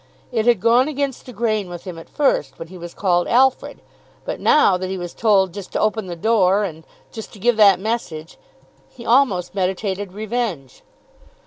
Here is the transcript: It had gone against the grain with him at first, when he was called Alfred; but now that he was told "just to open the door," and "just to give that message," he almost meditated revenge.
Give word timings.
It 0.31 0.47
had 0.47 0.59
gone 0.59 0.87
against 0.87 1.27
the 1.27 1.31
grain 1.31 1.69
with 1.69 1.83
him 1.83 1.99
at 1.99 2.09
first, 2.09 2.57
when 2.57 2.69
he 2.69 2.77
was 2.79 2.95
called 2.95 3.27
Alfred; 3.27 3.81
but 4.25 4.39
now 4.39 4.75
that 4.75 4.89
he 4.89 4.97
was 4.97 5.13
told 5.13 5.53
"just 5.53 5.71
to 5.73 5.79
open 5.79 6.07
the 6.07 6.15
door," 6.15 6.63
and 6.63 6.85
"just 7.11 7.31
to 7.33 7.39
give 7.39 7.55
that 7.57 7.79
message," 7.79 8.39
he 8.89 9.05
almost 9.05 9.53
meditated 9.53 10.11
revenge. 10.13 10.81